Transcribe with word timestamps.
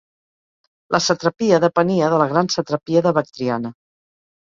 La 0.95 1.01
satrapia 1.09 1.61
depenia 1.65 2.09
de 2.17 2.23
la 2.25 2.29
gran 2.35 2.53
satrapia 2.57 3.07
de 3.11 3.17
Bactriana. 3.23 3.77